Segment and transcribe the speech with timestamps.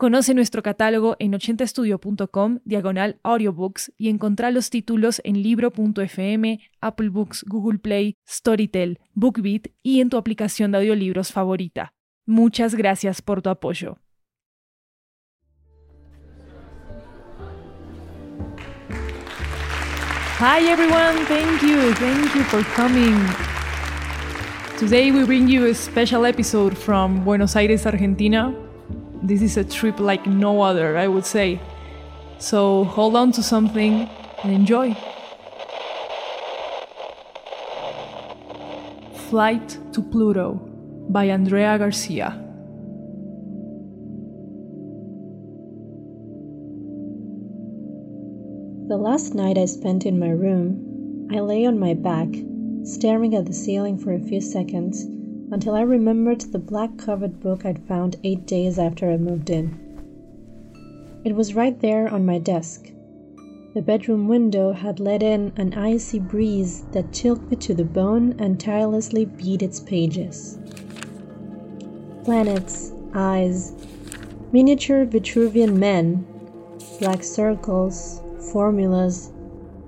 [0.00, 7.44] Conoce nuestro catálogo en 80estudio.com, diagonal audiobooks, y encontrá los títulos en libro.fm, Apple Books,
[7.46, 11.92] Google Play, Storytel, BookBeat y en tu aplicación de audiolibros favorita.
[12.24, 13.98] Muchas gracias por tu apoyo.
[20.38, 23.18] Hi everyone, thank you, thank you for coming.
[24.78, 28.69] Today we bring you a special episode from Buenos Aires, Argentina.
[29.22, 31.60] This is a trip like no other, I would say.
[32.38, 34.08] So hold on to something
[34.42, 34.96] and enjoy.
[39.28, 40.54] Flight to Pluto
[41.10, 42.30] by Andrea Garcia.
[48.88, 52.28] The last night I spent in my room, I lay on my back,
[52.84, 55.06] staring at the ceiling for a few seconds
[55.50, 59.78] until I remembered the black covered book I'd found eight days after I moved in.
[61.24, 62.90] It was right there on my desk.
[63.74, 68.34] The bedroom window had let in an icy breeze that chilled me to the bone
[68.38, 70.58] and tirelessly beat its pages.
[72.24, 73.72] Planets, eyes,
[74.52, 76.26] miniature Vitruvian men,
[76.98, 78.20] black circles,
[78.52, 79.30] formulas,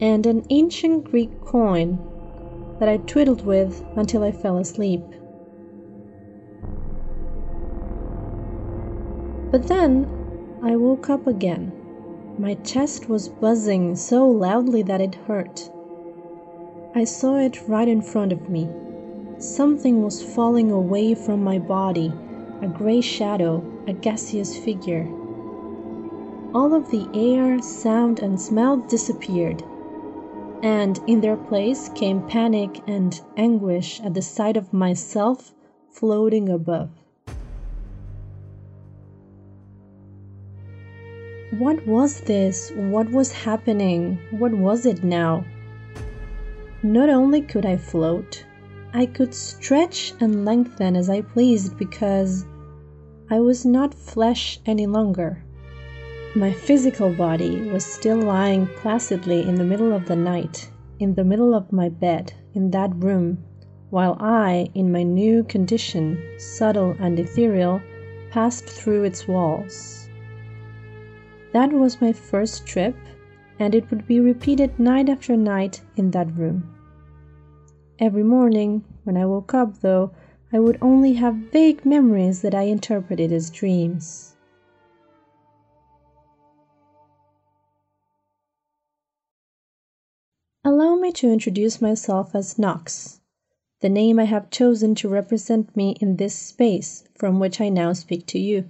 [0.00, 1.98] and an ancient Greek coin
[2.78, 5.02] that I twiddled with until I fell asleep.
[9.56, 10.06] But then
[10.62, 11.72] I woke up again.
[12.38, 15.70] My chest was buzzing so loudly that it hurt.
[16.94, 18.68] I saw it right in front of me.
[19.38, 22.12] Something was falling away from my body,
[22.60, 25.08] a gray shadow, a gaseous figure.
[26.52, 29.62] All of the air, sound, and smell disappeared,
[30.62, 35.54] and in their place came panic and anguish at the sight of myself
[35.88, 36.90] floating above.
[41.58, 42.70] What was this?
[42.74, 44.18] What was happening?
[44.30, 45.44] What was it now?
[46.82, 48.44] Not only could I float,
[48.92, 52.44] I could stretch and lengthen as I pleased because
[53.30, 55.42] I was not flesh any longer.
[56.34, 60.68] My physical body was still lying placidly in the middle of the night,
[60.98, 63.38] in the middle of my bed, in that room,
[63.88, 67.80] while I, in my new condition, subtle and ethereal,
[68.30, 70.05] passed through its walls.
[71.52, 72.96] That was my first trip,
[73.58, 76.74] and it would be repeated night after night in that room.
[77.98, 80.10] Every morning, when I woke up, though,
[80.52, 84.36] I would only have vague memories that I interpreted as dreams.
[90.64, 93.20] Allow me to introduce myself as Knox,
[93.80, 97.92] the name I have chosen to represent me in this space from which I now
[97.92, 98.68] speak to you.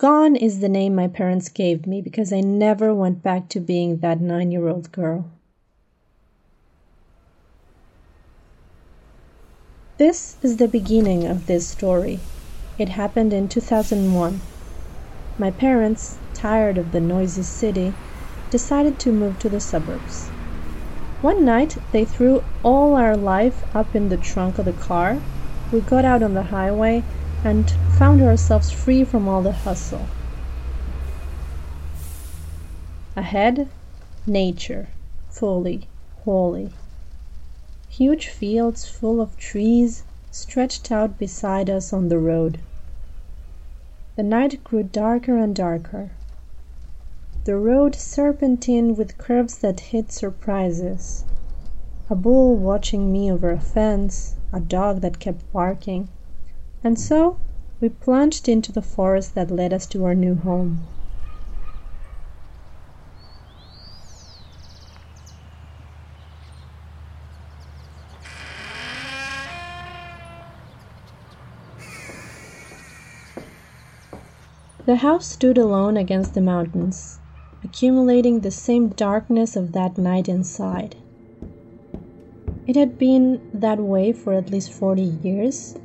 [0.00, 3.98] Gone is the name my parents gave me because I never went back to being
[3.98, 5.26] that nine year old girl.
[9.98, 12.20] This is the beginning of this story.
[12.78, 14.40] It happened in 2001.
[15.36, 17.92] My parents, tired of the noisy city,
[18.48, 20.30] decided to move to the suburbs.
[21.20, 25.20] One night, they threw all our life up in the trunk of the car.
[25.70, 27.04] We got out on the highway
[27.42, 30.06] and found ourselves free from all the hustle.
[33.16, 33.68] Ahead,
[34.26, 34.88] nature,
[35.30, 35.86] fully,
[36.24, 36.70] wholly.
[37.88, 42.58] Huge fields full of trees stretched out beside us on the road.
[44.16, 46.10] The night grew darker and darker.
[47.44, 51.24] The road serpentine with curves that hid surprises.
[52.10, 56.08] A bull watching me over a fence, a dog that kept barking
[56.82, 57.38] and so
[57.80, 60.86] we plunged into the forest that led us to our new home.
[74.86, 77.20] The house stood alone against the mountains,
[77.62, 80.96] accumulating the same darkness of that night inside.
[82.66, 85.76] It had been that way for at least forty years,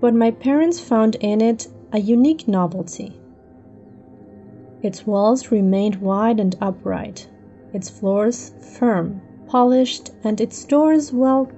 [0.00, 3.18] but my parents found in it a unique novelty.
[4.82, 7.28] Its walls remained wide and upright,
[7.72, 11.50] its floors firm, polished, and its doors, well,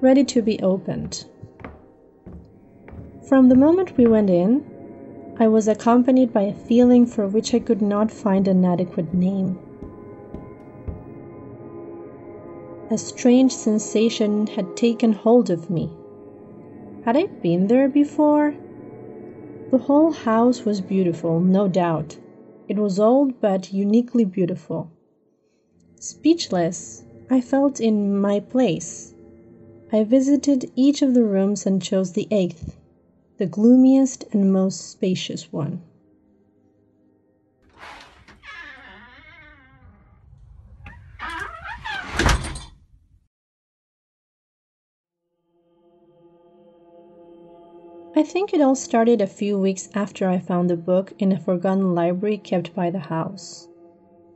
[0.00, 1.24] ready to be opened.
[3.28, 4.64] From the moment we went in,
[5.38, 9.58] I was accompanied by a feeling for which I could not find an adequate name.
[12.90, 15.90] A strange sensation had taken hold of me.
[17.04, 18.54] Had I been there before?
[19.72, 22.16] The whole house was beautiful, no doubt.
[22.68, 24.88] It was old but uniquely beautiful.
[25.98, 29.14] Speechless, I felt in my place.
[29.92, 32.78] I visited each of the rooms and chose the eighth,
[33.36, 35.80] the gloomiest and most spacious one.
[48.22, 51.40] I think it all started a few weeks after I found the book in a
[51.40, 53.66] forgotten library kept by the house.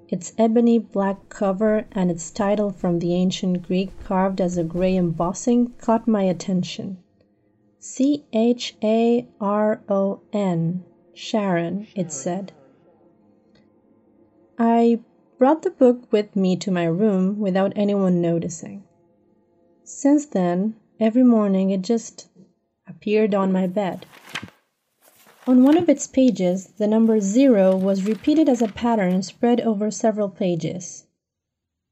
[0.09, 4.97] Its ebony black cover and its title from the ancient Greek carved as a gray
[4.97, 6.99] embossing caught my attention.
[7.79, 10.83] C H A R O N,
[11.15, 12.51] Charon, it said.
[14.59, 14.99] I
[15.39, 18.83] brought the book with me to my room without anyone noticing.
[19.85, 22.29] Since then, every morning it just
[22.97, 24.07] appeared on my bed.
[25.47, 29.91] On one of its pages, the number zero was repeated as a pattern spread over
[29.91, 31.05] several pages.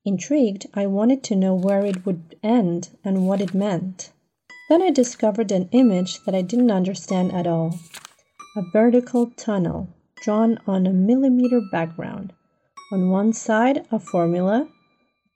[0.06, 4.12] Intrigued, I wanted to know where it would end and what it meant.
[4.70, 7.74] Then I discovered an image that I didn't understand at all
[8.56, 9.88] a vertical tunnel
[10.22, 12.32] drawn on a millimeter background.
[12.92, 14.68] On one side, a formula,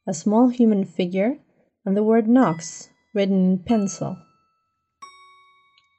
[0.06, 1.36] a small human figure,
[1.84, 4.16] and the word Knox written in pencil.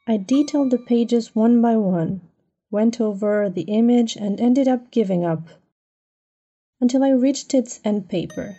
[0.09, 2.21] I detailed the pages one by one,
[2.71, 5.43] went over the image, and ended up giving up
[6.81, 8.55] until I reached its end paper.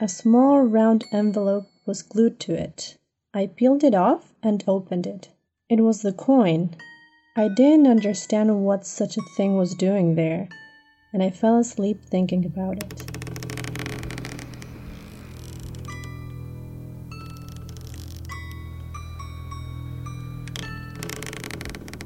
[0.00, 2.96] A small round envelope was glued to it.
[3.34, 5.30] I peeled it off and opened it.
[5.68, 6.76] It was the coin.
[7.36, 10.48] I didn't understand what such a thing was doing there,
[11.12, 13.29] and I fell asleep thinking about it.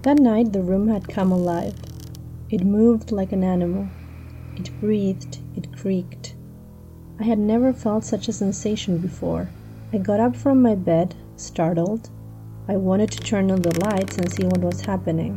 [0.05, 1.75] That night the room had come alive.
[2.51, 3.89] It moved like an animal.
[4.55, 6.35] It breathed, it creaked.
[7.19, 9.49] I had never felt such a sensation before.
[9.95, 12.11] I got up from my bed, startled.
[12.69, 15.37] I wanted to turn on the lights and see what was happening.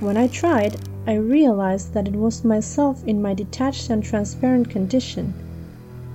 [0.00, 0.76] When I tried,
[1.06, 5.34] I realized that it was myself in my detached and transparent condition,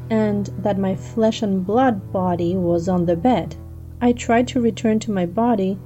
[0.10, 3.56] and that my flesh and blood body was on the bed.
[4.02, 5.78] I tried to return to my body,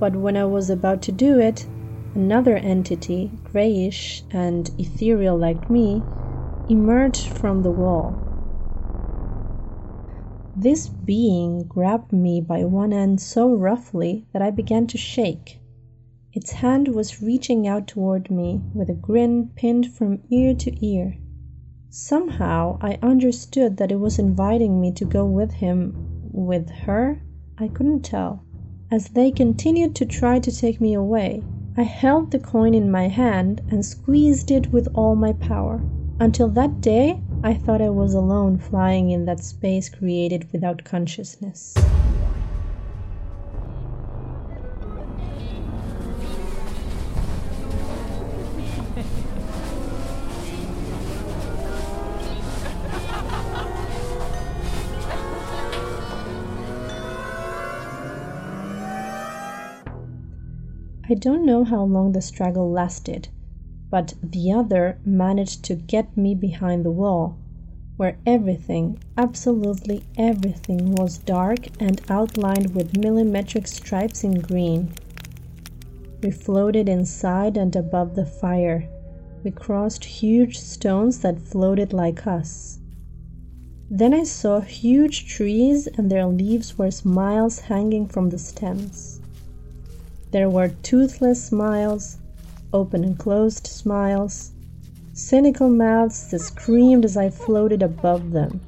[0.00, 1.68] but when I was about to do it,
[2.14, 6.06] another entity, grayish and ethereal like me,
[6.68, 8.18] emerged from the wall.
[10.56, 15.60] This being grabbed me by one end so roughly that I began to shake.
[16.32, 21.16] Its hand was reaching out toward me with a grin pinned from ear to ear.
[21.88, 25.94] Somehow I understood that it was inviting me to go with him,
[26.32, 27.22] with her,
[27.58, 28.44] I couldn't tell.
[28.92, 31.44] As they continued to try to take me away,
[31.76, 35.80] I held the coin in my hand and squeezed it with all my power.
[36.18, 41.76] Until that day, I thought I was alone flying in that space created without consciousness.
[61.10, 63.30] I don't know how long the struggle lasted,
[63.90, 67.36] but the other managed to get me behind the wall,
[67.96, 74.92] where everything, absolutely everything, was dark and outlined with millimetric stripes in green.
[76.22, 78.88] We floated inside and above the fire.
[79.42, 82.78] We crossed huge stones that floated like us.
[83.90, 89.09] Then I saw huge trees, and their leaves were smiles hanging from the stems.
[90.32, 92.18] There were toothless smiles,
[92.72, 94.52] open and closed smiles,
[95.12, 98.60] cynical mouths that screamed as I floated above them.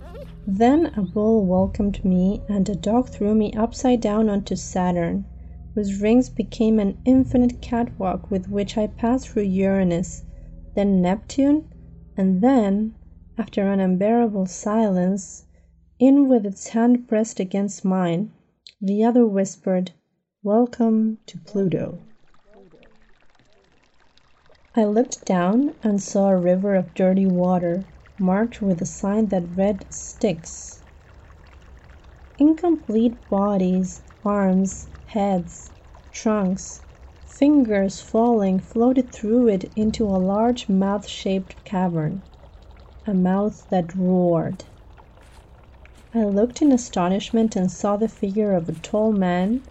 [0.44, 5.24] Then a bull welcomed me, and a dog threw me upside down onto Saturn,
[5.76, 10.24] whose rings became an infinite catwalk with which I passed through Uranus,
[10.74, 11.66] then Neptune,
[12.16, 12.96] and then,
[13.38, 15.44] after an unbearable silence,
[16.00, 18.32] in with its hand pressed against mine,
[18.80, 19.92] the other whispered,
[20.44, 22.00] Welcome to Pluto.
[24.74, 27.86] I looked down and saw a river of dirty water,
[28.18, 30.82] marked with a sign that read Styx.
[32.38, 35.70] Incomplete bodies, arms, heads,
[36.10, 36.82] trunks,
[37.24, 42.20] fingers falling floated through it into a large mouth shaped cavern,
[43.06, 44.64] a mouth that roared.
[46.12, 49.62] I looked in astonishment and saw the figure of a tall man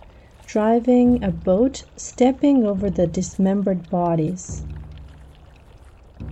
[0.52, 4.66] driving a boat stepping over the dismembered bodies.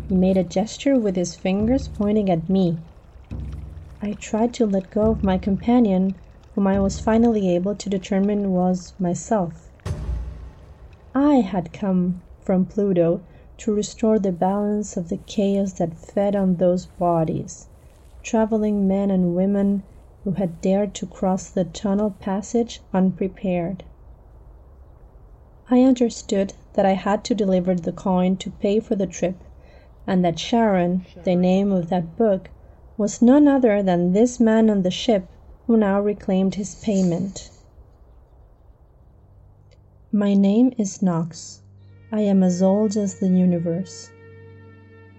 [0.10, 2.80] He made a gesture with his fingers pointing at me.
[4.02, 6.16] I tried to let go of my companion,
[6.54, 9.72] whom I was finally able to determine was myself.
[11.16, 13.22] I had come from Pluto
[13.60, 17.68] to restore the balance of the chaos that fed on those bodies,
[18.22, 19.84] traveling men and women
[20.26, 23.86] who had dared to cross the tunnel passage unprepared.
[25.72, 29.36] I understood that I had to deliver the coin to pay for the trip
[30.08, 32.50] and that Charon, the name of that book,
[32.98, 35.28] was none other than this man on the ship
[35.68, 37.52] who now reclaimed his payment.
[40.12, 41.62] My name is Knox.
[42.12, 44.10] I am as old as the universe.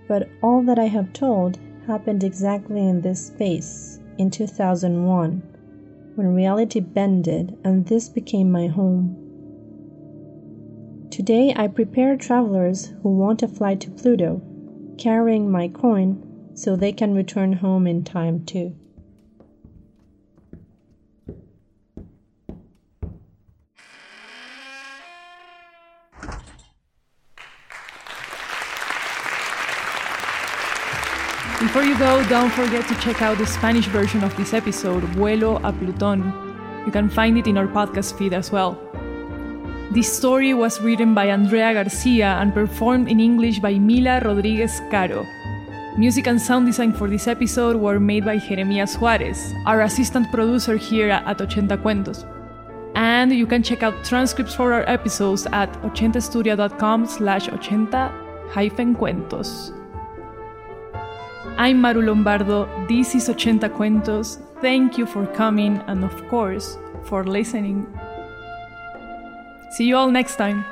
[0.09, 5.43] But all that I have told happened exactly in this space, in 2001,
[6.17, 9.20] when reality bended and this became my home.
[11.21, 14.41] Today I prepare travelers who want a flight to Pluto
[14.97, 16.17] carrying my coin
[16.55, 18.75] so they can return home in time too.
[31.61, 35.59] Before you go, don't forget to check out the Spanish version of this episode, Vuelo
[35.59, 36.33] a Plutón.
[36.87, 38.81] You can find it in our podcast feed as well.
[39.93, 45.27] This story was written by Andrea Garcia and performed in English by Mila Rodriguez Caro.
[45.99, 50.77] Music and sound design for this episode were made by Jeremias Juarez, our assistant producer
[50.77, 52.25] here at Ochenta Cuentos.
[52.95, 58.13] And you can check out transcripts for our episodes at ochentastudio.com slash ochenta
[58.49, 59.73] hyphen cuentos.
[61.57, 64.39] I'm Maru Lombardo, this is Ochenta Cuentos.
[64.61, 67.89] Thank you for coming and of course for listening.
[69.71, 70.65] See you all next time.